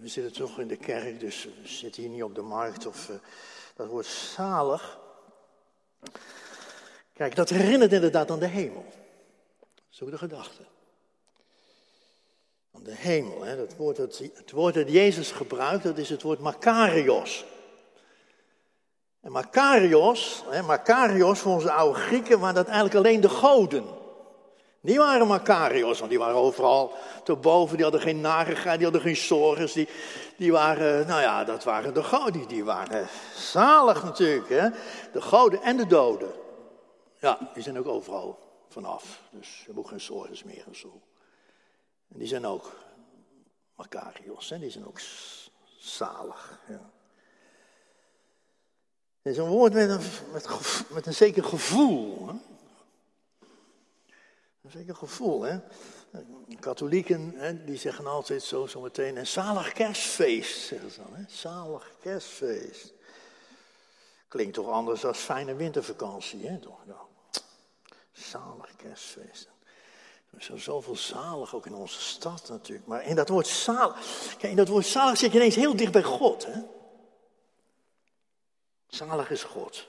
[0.00, 3.08] We zitten toch in de kerk, dus we zitten hier niet op de markt of
[3.08, 3.16] uh,
[3.74, 4.98] dat wordt zalig.
[7.12, 8.84] Kijk, dat herinnert inderdaad aan de hemel.
[9.88, 10.62] Zo de gedachte.
[12.72, 13.56] Aan de hemel, hè?
[13.56, 17.44] Dat woord, het, het woord dat Jezus gebruikt, dat is het woord Makarios.
[19.20, 23.99] En Makarios, hè, Makarios voor onze oude Grieken, waren dat eigenlijk alleen de goden.
[24.82, 26.92] Die waren Macarios, want die waren overal
[27.24, 27.74] te boven.
[27.74, 29.66] Die hadden geen narigheid, die hadden geen zorgen.
[29.74, 29.88] Die,
[30.36, 32.48] die waren, nou ja, dat waren de goden.
[32.48, 34.68] Die waren zalig natuurlijk, hè.
[35.12, 36.32] De goden en de doden.
[37.18, 38.38] Ja, die zijn ook overal
[38.68, 39.20] vanaf.
[39.30, 41.00] Dus je ook geen zorgen meer en zo.
[42.12, 42.76] En die zijn ook
[43.74, 44.58] Macarios, hè.
[44.58, 45.00] Die zijn ook
[45.78, 46.90] zalig, ja.
[49.22, 50.00] Het is een woord met een,
[50.32, 50.48] met,
[50.88, 52.28] met een zeker gevoel.
[52.28, 52.34] Hè?
[54.70, 55.58] Is zeker gevoel, hè.
[56.60, 61.22] Katholieken, hè, die zeggen altijd zo, zo meteen, een zalig kerstfeest, zeggen ze dan, hè.
[61.28, 62.92] Zalig kerstfeest.
[64.28, 66.78] Klinkt toch anders dan fijne wintervakantie, hè, toch?
[66.86, 67.00] Ja.
[68.12, 69.48] Zalig kerstfeest.
[70.30, 72.86] Er is zoveel zalig, ook in onze stad natuurlijk.
[72.86, 73.96] Maar in dat woord zalig,
[74.38, 76.60] kijk, in dat woord zalig zit je ineens heel dicht bij God, hè.
[78.88, 79.86] Zalig is God.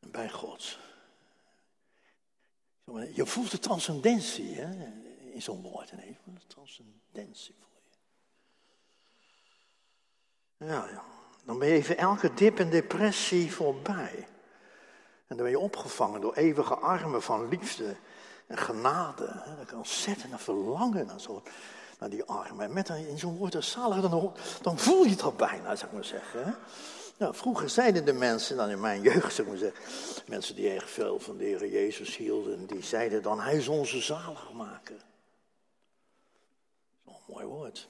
[0.00, 0.78] En bij God.
[2.94, 4.86] Je voelt de transcendentie hè,
[5.32, 5.92] in zo'n woord.
[5.92, 7.96] Nee, je de transcendentie voor je.
[10.66, 11.04] Ja, ja,
[11.44, 14.28] dan ben je even elke dip en depressie voorbij.
[15.26, 17.96] En dan ben je opgevangen door eeuwige armen van liefde
[18.46, 19.42] en genade.
[19.56, 21.42] Dat kan ontzettend verlangen naar, zo,
[21.98, 22.64] naar die armen.
[22.64, 25.86] En met in zo'n woord als zalig, dan, dan voel je het al bijna, zou
[25.86, 26.44] ik maar zeggen.
[26.44, 26.52] Hè.
[27.18, 29.42] Nou, vroeger zeiden de mensen, dan in mijn jeugd,
[30.26, 34.00] mensen die erg veel van de Heer Jezus hielden, die zeiden dan, hij is onze
[34.00, 35.04] zaligmaker.
[37.06, 37.88] Een mooi woord.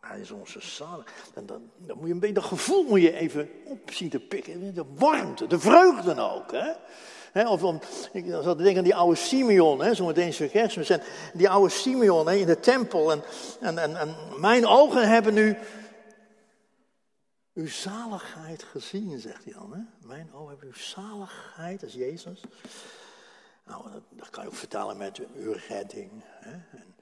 [0.00, 1.12] Hij is onze zalig.
[1.34, 4.74] Dan, dan, dan, moet je een beetje, dat gevoel moet je even op te pikken.
[4.74, 6.52] De warmte, de vreugde ook.
[6.52, 7.48] Hè?
[7.48, 7.80] of om,
[8.12, 10.90] ik zat te denken aan die oude Simeon, zo meteen zijn kerstmis.
[11.32, 13.12] die oude Simeon in de tempel.
[13.12, 13.22] En,
[13.60, 15.56] en, en, en mijn ogen hebben nu
[17.54, 19.72] uw zaligheid gezien, zegt hij dan.
[19.72, 20.06] Hè?
[20.06, 22.40] Mijn ogen hebben uw zaligheid, is Jezus.
[23.64, 26.50] Nou, dat, dat, kan je ook vertalen met uw redding hè?
[26.52, 26.94] en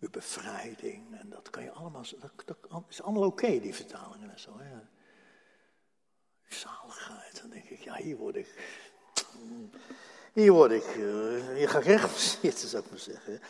[0.00, 1.18] uw bevrijding.
[1.18, 4.58] En dat kan je allemaal, dat, dat is allemaal oké, die vertalingen en zo.
[4.58, 4.74] Hè?
[6.48, 8.78] Uw zaligheid, dan denk ik, ja, hier word ik...
[10.32, 13.40] Hier word ik, uh, hier ga ik recht zitten, zou ik maar zeggen.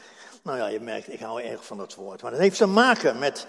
[0.43, 2.23] Nou ja, je merkt, ik hou erg van dat woord.
[2.23, 3.47] Maar dat heeft te maken met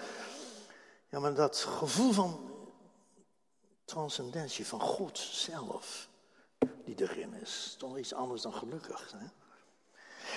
[1.08, 2.51] ja, maar dat gevoel van
[3.92, 6.08] transcendentie, van God zelf,
[6.84, 7.74] die erin is.
[7.78, 9.14] Toch iets anders dan gelukkig.
[9.16, 9.26] Hè?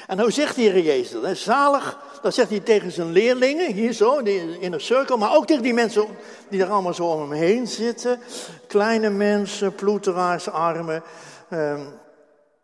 [0.08, 1.38] En hoe zegt de Heer Jezus dat?
[1.38, 5.64] Zalig, dat zegt hij tegen zijn leerlingen, hier zo, in een cirkel, maar ook tegen
[5.64, 6.08] die mensen
[6.50, 8.20] die er allemaal zo om hem heen zitten.
[8.68, 11.04] Kleine mensen, ploeteraars, armen.
[11.50, 11.86] Ehm,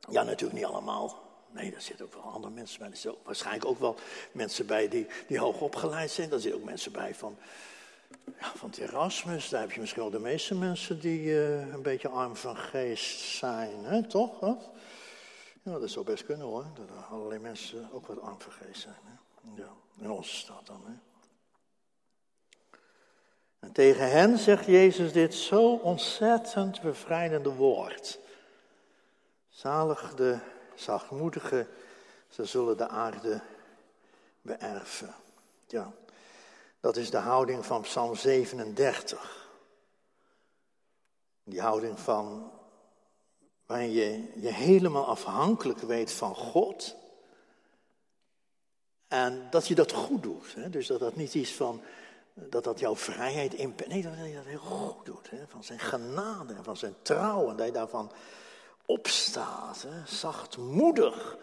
[0.10, 1.20] ja, natuurlijk niet allemaal.
[1.52, 2.90] Nee, daar zitten ook wel andere mensen bij.
[2.90, 3.96] Er zitten waarschijnlijk ook wel
[4.32, 6.30] mensen bij die, die hoog opgeleid zijn.
[6.30, 7.38] Daar zitten ook mensen bij van,
[8.40, 9.50] ja, van het Erasmus.
[9.50, 13.20] Daar heb je misschien wel de meeste mensen die uh, een beetje arm van geest
[13.20, 13.84] zijn.
[13.84, 14.08] Hè?
[14.08, 14.40] Toch?
[15.64, 16.66] Ja, dat zou best kunnen hoor.
[16.76, 18.96] Dat er allerlei mensen ook wat arm van geest zijn.
[19.04, 19.62] Hè?
[19.62, 20.82] Ja, in onze stad dan.
[20.86, 20.94] Hè?
[23.60, 28.20] En tegen hen zegt Jezus dit zo ontzettend bevrijdende woord.
[29.50, 30.38] Zalig de
[30.76, 31.68] zachtmoedigen,
[32.30, 33.42] ze zullen de aarde
[34.42, 35.16] beërven.
[35.68, 35.92] Ja,
[36.82, 39.50] dat is de houding van Psalm 37.
[41.44, 42.52] Die houding van
[43.66, 46.96] waarin je je helemaal afhankelijk weet van God.
[49.08, 50.54] En dat je dat goed doet.
[50.56, 50.70] Hè?
[50.70, 51.82] Dus dat dat niet is van,
[52.34, 53.76] dat dat jouw vrijheid in.
[53.88, 55.30] Nee, dat je dat heel goed doet.
[55.30, 55.48] Hè?
[55.48, 57.50] Van zijn genade en van zijn trouw.
[57.50, 58.12] En dat je daarvan
[58.86, 61.38] opstaat, hè, zachtmoedig.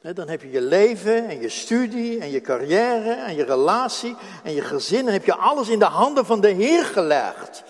[0.00, 4.52] dan heb je je leven en je studie en je carrière en je relatie en
[4.52, 5.06] je gezin.
[5.06, 7.62] En heb je alles in de handen van de Heer gelegd.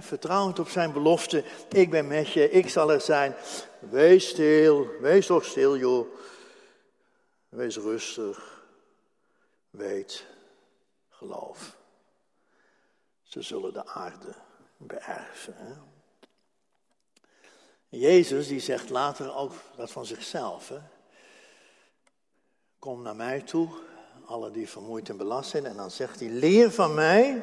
[0.00, 1.44] vertrouwend op zijn belofte.
[1.68, 3.34] Ik ben met je, ik zal er zijn.
[3.78, 6.06] Wees stil, wees toch stil joh.
[7.48, 8.64] Wees rustig.
[9.70, 10.24] Weet,
[11.08, 11.76] geloof.
[13.22, 14.34] Ze zullen de aarde
[14.76, 15.91] beërven.
[17.98, 20.72] Jezus die zegt later ook dat van zichzelf.
[22.78, 23.68] Kom naar mij toe,
[24.26, 25.66] alle die vermoeid en belast zijn.
[25.66, 27.42] En dan zegt hij, leer van mij.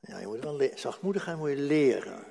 [0.00, 2.24] Ja, je moet wel le- zachtmoedigheid moet je leren.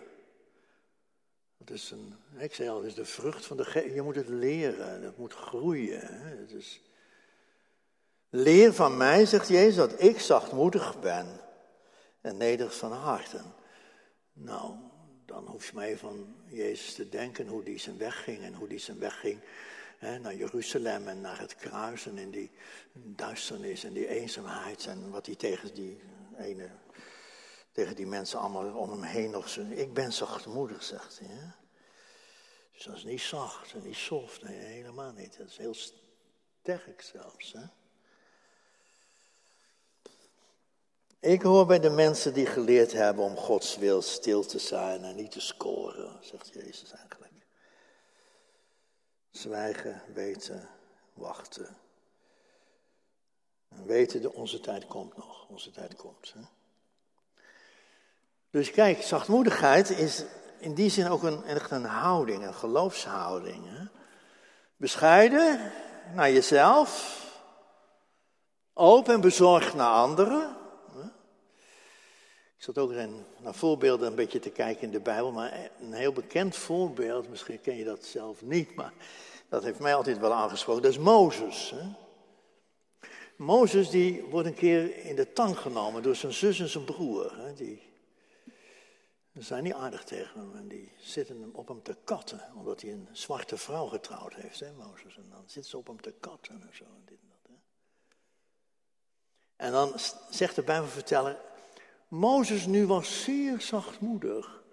[1.58, 3.94] Dat is een, ik zei al, dat is de vrucht van de geest.
[3.94, 6.00] Je moet het leren, dat moet groeien.
[6.02, 6.36] Hè?
[6.38, 6.82] Het is,
[8.30, 11.39] leer van mij, zegt Jezus, dat ik zachtmoedig ben
[12.22, 13.34] en nederig van hart.
[13.34, 13.54] En,
[14.34, 14.76] nou,
[15.26, 18.68] dan hoef je even van Jezus te denken, hoe die zijn weg ging en hoe
[18.68, 19.40] die zijn weg ging
[19.98, 22.52] hè, naar Jeruzalem en naar het kruis en in die
[22.94, 26.02] duisternis en die eenzaamheid en wat hij tegen die
[26.38, 26.70] ene,
[27.72, 29.74] tegen die mensen allemaal om hem heen nog zei.
[29.74, 31.28] Ik ben zachtmoedig, zegt hij.
[31.28, 31.48] Hè?
[32.74, 35.38] Dus dat is niet zacht en niet soft, nee, helemaal niet.
[35.38, 37.54] Dat is heel sterk zelfs.
[37.54, 37.64] Hè?
[41.24, 45.16] Ik hoor bij de mensen die geleerd hebben om Gods wil stil te zijn en
[45.16, 47.32] niet te scoren, zegt Jezus eigenlijk.
[49.32, 50.70] Zwijgen, weten,
[51.14, 51.78] wachten.
[53.70, 56.34] En weten dat onze tijd komt nog, onze tijd komt.
[56.34, 56.42] Hè?
[58.50, 60.24] Dus kijk, zachtmoedigheid is
[60.58, 63.66] in die zin ook een, echt een houding, een geloofshouding.
[63.70, 63.86] Hè?
[64.78, 65.72] Bescheiden
[66.14, 67.22] naar jezelf,
[68.74, 70.62] open en bezorgd naar anderen.
[72.63, 72.93] Ik zat ook
[73.41, 77.62] naar voorbeelden een beetje te kijken in de Bijbel, maar een heel bekend voorbeeld, misschien
[77.62, 78.93] ken je dat zelf niet, maar
[79.49, 81.73] dat heeft mij altijd wel aangesproken, dat is Mozes.
[81.76, 81.88] Hè?
[83.36, 87.38] Mozes die wordt een keer in de tang genomen door zijn zus en zijn broer.
[87.38, 87.54] Hè?
[87.54, 87.82] Die
[89.34, 92.91] zijn niet aardig tegen hem en die zitten hem op hem te katten, omdat hij
[92.91, 95.17] een zwarte vrouw getrouwd heeft, hè, Mozes.
[95.17, 96.84] En dan zitten ze op hem te katten en zo.
[96.84, 97.52] En, dit en, dat,
[99.58, 99.65] hè?
[99.65, 99.93] en dan
[100.30, 101.52] zegt de Bijbelverteller,
[102.13, 104.63] Mozes nu was zeer zachtmoedig.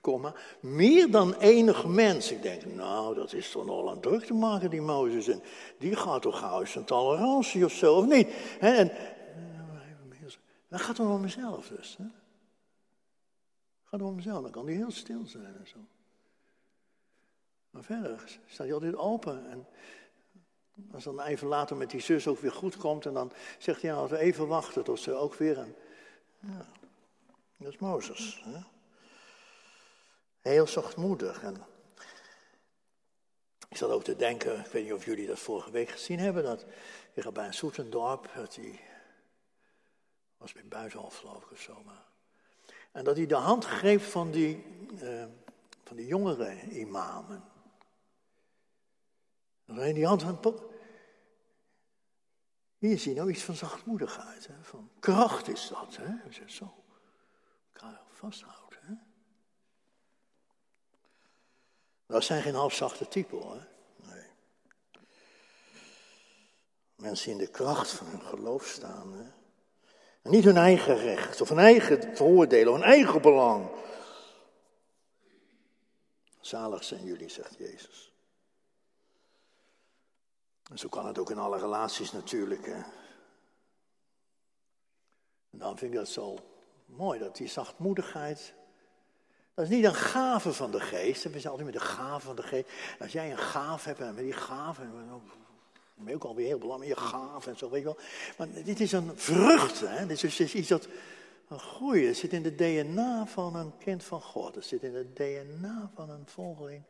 [0.00, 2.32] Komma, meer dan enig mens.
[2.32, 5.28] Ik denk, nou, dat is toch nogal aan druk te maken, die Mozes.
[5.28, 5.42] En
[5.78, 8.28] die gaat toch gauw zijn tolerantie of zo, of niet?
[8.60, 8.92] En,
[10.68, 11.96] dat gaat om mezelf dus.
[11.96, 12.04] Hè?
[13.84, 15.78] Gaat om mezelf, dan kan die heel stil zijn en zo.
[17.70, 19.50] Maar verder staat hij altijd open.
[19.50, 19.66] En
[20.92, 23.90] als dan even later met die zus ook weer goed komt, en dan zegt hij,
[23.90, 25.58] nou, even wachten tot ze ook weer...
[25.58, 25.74] Een,
[26.40, 26.66] ja,
[27.56, 28.42] dat is Mozes.
[28.44, 28.60] Hè?
[30.40, 31.42] Heel zachtmoedig.
[31.42, 31.66] En
[33.68, 36.44] ik zat ook te denken, ik weet niet of jullie dat vorige week gezien hebben,
[36.44, 36.64] dat
[37.32, 38.80] bij een Soetendorp, dat hij,
[40.36, 42.04] was bij Buitenhof geloof ik of zo, maar,
[42.92, 44.64] en dat hij de hand greep van die,
[45.02, 45.24] uh,
[45.84, 47.44] van die jongere imamen.
[49.66, 50.40] En die hand van,
[52.78, 54.54] hier zie je nou iets van zachtmoedigheid, hè?
[54.62, 56.14] van kracht is dat, hè?
[56.26, 56.74] Als je zo
[57.72, 58.76] elkaar vasthoudt.
[58.80, 58.94] Hè?
[62.06, 63.66] Dat zijn geen halfzachte typen hoor.
[63.96, 64.26] Nee.
[66.96, 69.12] Mensen in de kracht van hun geloof staan.
[69.12, 69.24] Hè?
[70.22, 73.70] En niet hun eigen recht of hun eigen voordelen of hun eigen belang.
[76.40, 78.12] Zalig zijn jullie, zegt Jezus.
[80.68, 82.66] En zo kan het ook in alle relaties natuurlijk.
[82.66, 82.84] En
[85.50, 86.38] dan vind ik dat zo
[86.86, 88.54] mooi, dat die zachtmoedigheid.
[89.54, 91.22] Dat is niet een gave van de geest.
[91.22, 92.68] We zijn altijd met de gave van de geest.
[93.00, 94.80] Als jij een gave hebt, en met die gave.
[94.80, 95.22] Dan
[95.94, 97.98] ben je ook alweer heel belangrijk, je gave en zo, weet je wel.
[98.38, 100.06] Maar dit is een vrucht, hè.
[100.06, 100.88] Dit is, is iets dat
[101.48, 102.06] groeit.
[102.06, 104.54] Het zit in de DNA van een kind van God.
[104.54, 106.82] Het zit in het DNA van een volgeling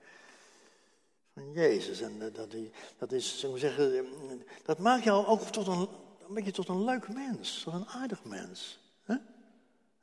[1.53, 2.01] Jezus.
[2.01, 2.55] En dat,
[2.99, 5.89] dat is, zullen we zeggen, dat maakt jou ook tot een,
[6.29, 8.81] een beetje tot een leuk mens, tot een aardig mens.
[9.03, 9.17] hè?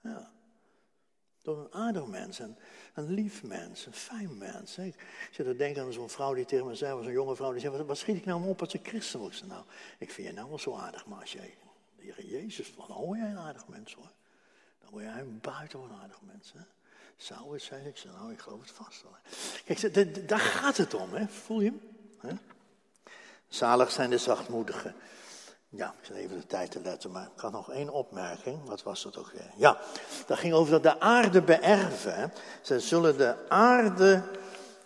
[0.01, 0.33] Ja.
[1.41, 2.57] Tot een aardig mens, een,
[2.93, 4.77] een lief mens, een fijn mens.
[4.77, 4.95] Ik
[5.31, 7.83] zit te denken aan zo'n vrouw die tegen me zei, zo'n jonge vrouw, die zei,
[7.83, 9.43] wat, schiet ik nou op als ik christen word?
[9.47, 9.63] Nou,
[9.99, 11.57] ik vind je nou wel zo aardig, maar als jij
[12.13, 14.11] Jezus, dan hoor jij een aardig mens hoor.
[14.79, 16.53] Dan word jij een buitengewoon aardig mens.
[16.53, 16.59] Hè?
[17.17, 17.85] Zou het zijn?
[17.85, 19.15] Ik zei, nou, ik geloof het vast wel.
[19.65, 21.73] Kijk, daar gaat het om, voel je
[22.19, 22.39] hem?
[23.47, 24.95] Zalig zijn de zachtmoedigen.
[25.69, 28.63] Ja, ik zit even de tijd te letten, maar ik had nog één opmerking.
[28.63, 29.51] Wat was dat ook weer?
[29.55, 29.79] Ja,
[30.25, 32.33] dat ging over dat de aarde beërven.
[32.61, 34.23] Ze zullen de aarde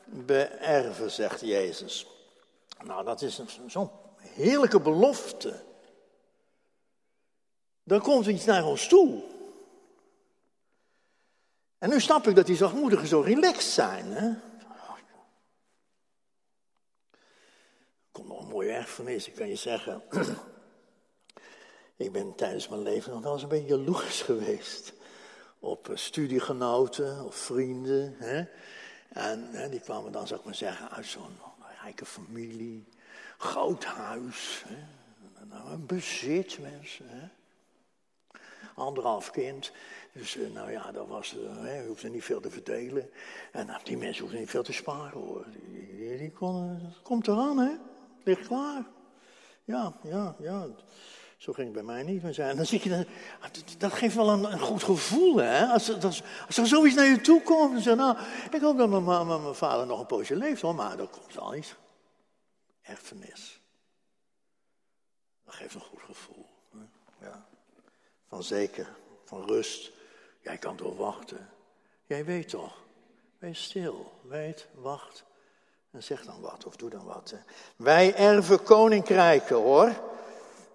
[0.06, 2.08] beërven, zegt Jezus.
[2.84, 5.64] Nou, dat is zo'n heerlijke belofte.
[7.84, 9.24] Dan komt iets naar ons toe.
[11.80, 14.06] En nu snap ik dat die zachtmoedigen zo relaxed zijn.
[14.06, 14.34] Hè?
[18.12, 20.02] Komt nog een mooie erfenis, ik kan je zeggen.
[21.96, 24.94] ik ben tijdens mijn leven nog wel eens een beetje jaloers geweest.
[25.60, 28.16] Op eh, studiegenoten of vrienden.
[28.18, 28.44] Hè?
[29.10, 31.38] En hè, die kwamen dan, zou ik maar zeggen, uit zo'n
[31.82, 32.88] rijke familie.
[33.38, 34.64] Groot huis.
[34.68, 34.98] Hè?
[35.72, 37.10] Een bezit, mensen.
[37.10, 37.28] Hè?
[38.80, 39.72] Anderhalf kind.
[40.12, 43.10] Dus uh, nou ja, dat was, uh, je hoefde niet veel te verdelen.
[43.52, 45.46] En nou, die mensen hoefden niet veel te sparen hoor.
[45.50, 46.32] Die, die, die
[47.04, 47.72] komt eraan hè,
[48.24, 48.84] ligt klaar.
[49.64, 50.68] Ja, ja, ja.
[51.38, 52.24] Zo ging het bij mij niet.
[52.24, 53.06] Maar dan zie je, dan,
[53.78, 55.66] dat geeft wel een, goed gevoel, hè?
[55.66, 56.24] Als, als,
[56.58, 58.18] er zoiets naar je toe komt, dan zeg nou,
[58.52, 61.56] ik hoop dat mijn, mijn, vader nog een poosje leeft, hoor, maar dat komt wel
[61.56, 61.76] iets.
[62.82, 63.62] Erfenis.
[65.46, 66.46] Dat geeft een goed gevoel.
[67.22, 67.49] Ja.
[68.30, 68.88] Van zeker,
[69.26, 69.92] van rust.
[70.42, 71.50] Jij kan toch wachten.
[72.06, 72.74] Jij weet toch.
[73.40, 74.12] Wees stil.
[74.22, 75.24] Weet, wacht.
[75.92, 77.34] En zeg dan wat of doe dan wat.
[77.76, 79.92] Wij erven koninkrijken hoor.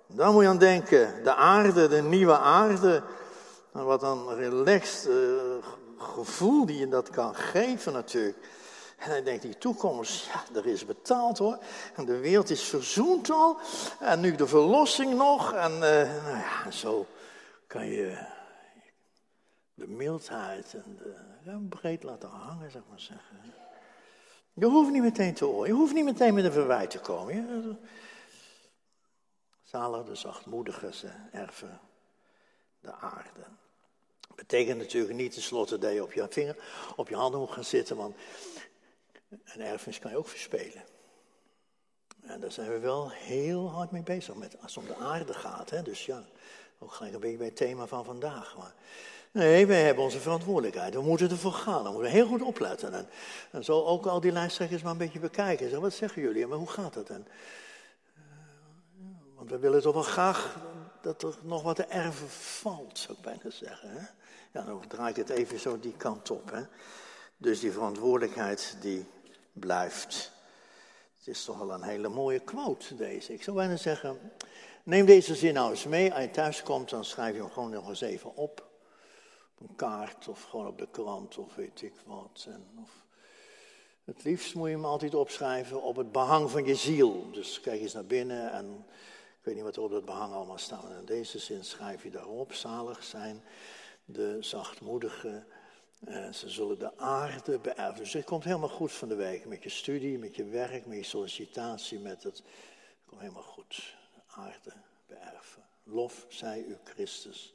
[0.07, 1.25] Dan moet je aan denken.
[1.25, 3.03] De aarde, de nieuwe aarde.
[3.73, 5.43] Wat een relaxed uh,
[5.99, 8.39] gevoel die je dat kan geven natuurlijk.
[8.99, 11.59] En hij denkt, die toekomst, ja, er is betaald hoor.
[11.95, 13.57] En de wereld is verzoend al.
[14.01, 15.53] En nu de verlossing nog.
[15.53, 17.07] En uh, nou ja, zo
[17.75, 18.17] kan je
[19.75, 23.41] de mildheid en de, ja, breed laten hangen, zeg maar zeggen.
[24.53, 27.35] Je hoeft niet meteen te oordelen, je hoeft niet meteen met een verwijt te komen.
[27.35, 27.77] Je,
[29.63, 31.81] zalig de zachtmoedigen, ze erven
[32.81, 33.45] de aarde.
[34.35, 36.57] Betekent natuurlijk niet tenslotte dat je op je vinger,
[36.97, 38.17] op je handen moet gaan zitten, want
[39.29, 40.85] een erfenis kan je ook verspelen.
[42.23, 45.35] En daar zijn we wel heel hard mee bezig, met, als het om de aarde
[45.35, 45.71] gaat.
[45.71, 45.83] Hè?
[45.83, 46.25] Dus ja,
[46.85, 48.57] ook gelijk een beetje bij het thema van vandaag.
[48.59, 48.75] Maar
[49.35, 50.95] Nee, wij hebben onze verantwoordelijkheid.
[50.95, 51.83] We moeten ervoor gaan.
[51.83, 52.95] We moeten heel goed opletten.
[52.95, 53.09] En,
[53.51, 55.71] en zo ook al die lijsttrekkers maar een beetje bekijken.
[55.71, 56.47] Zeg, wat zeggen jullie?
[56.47, 57.11] Maar hoe gaat het?
[57.11, 57.27] En,
[58.17, 59.05] uh,
[59.37, 60.57] want we willen toch wel graag
[61.03, 63.91] dat er nog wat te erven valt, zou ik bijna zeggen.
[63.91, 64.07] Hè?
[64.53, 66.51] Ja, dan draai ik het even zo die kant op.
[66.51, 66.63] Hè?
[67.37, 69.07] Dus die verantwoordelijkheid die
[69.53, 70.33] blijft.
[71.19, 73.33] Het is toch wel een hele mooie quote deze.
[73.33, 74.19] Ik zou bijna zeggen,
[74.85, 76.13] neem deze zin nou eens mee.
[76.13, 78.73] Als je thuis komt, dan schrijf je hem gewoon nog eens even op
[79.59, 82.47] een kaart of gewoon op de krant of weet ik wat.
[82.49, 82.91] En of,
[84.05, 87.31] het liefst moet je hem altijd opschrijven op het behang van je ziel.
[87.33, 88.87] Dus kijk eens naar binnen en
[89.39, 90.85] ik weet niet wat er op dat behang allemaal staat.
[90.85, 93.43] En in deze zin schrijf je daarop, zalig zijn
[94.05, 95.47] de zachtmoedigen.
[96.05, 98.03] Eh, ze zullen de aarde beërven.
[98.03, 99.45] Dus het komt helemaal goed van de week.
[99.47, 102.37] Met je studie, met je werk, met je sollicitatie, met het.
[102.37, 102.45] Het
[103.07, 103.97] komt helemaal goed.
[104.35, 104.73] De aarde
[105.07, 105.65] beërven.
[105.83, 107.55] Lof zij u Christus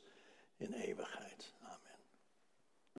[0.57, 1.53] in eeuwigheid.